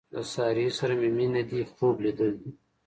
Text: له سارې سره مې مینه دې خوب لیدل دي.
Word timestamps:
له 0.13 0.21
سارې 0.33 0.67
سره 0.79 0.93
مې 1.01 1.09
مینه 1.17 1.41
دې 1.49 1.61
خوب 1.73 1.95
لیدل 2.03 2.31
دي. 2.41 2.49